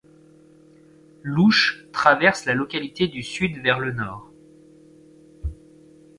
[1.21, 4.31] L’Ouche traverse la localité du sud vers le nord.